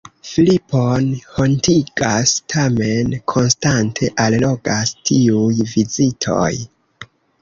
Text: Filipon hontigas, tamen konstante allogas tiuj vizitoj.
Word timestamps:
Filipon 0.27 1.09
hontigas, 1.33 2.33
tamen 2.53 3.13
konstante 3.33 4.09
allogas 4.25 4.95
tiuj 5.11 5.67
vizitoj. 5.75 6.51